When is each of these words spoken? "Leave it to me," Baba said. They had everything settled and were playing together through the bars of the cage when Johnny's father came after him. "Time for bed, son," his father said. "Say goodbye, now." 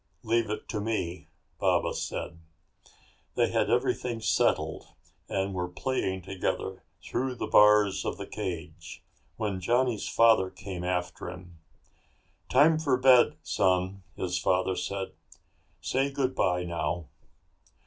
"Leave 0.23 0.49
it 0.49 0.67
to 0.67 0.81
me," 0.81 1.27
Baba 1.59 1.93
said. 1.93 2.39
They 3.35 3.51
had 3.51 3.69
everything 3.69 4.19
settled 4.19 4.87
and 5.29 5.53
were 5.53 5.67
playing 5.67 6.23
together 6.23 6.81
through 7.03 7.35
the 7.35 7.45
bars 7.45 8.03
of 8.03 8.17
the 8.17 8.25
cage 8.25 9.03
when 9.37 9.61
Johnny's 9.61 10.09
father 10.09 10.49
came 10.49 10.83
after 10.83 11.29
him. 11.29 11.59
"Time 12.49 12.79
for 12.79 12.97
bed, 12.97 13.37
son," 13.43 14.01
his 14.15 14.39
father 14.39 14.75
said. 14.75 15.11
"Say 15.81 16.09
goodbye, 16.11 16.63
now." 16.63 17.05